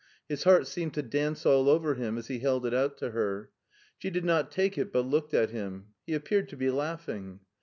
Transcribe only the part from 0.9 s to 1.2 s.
to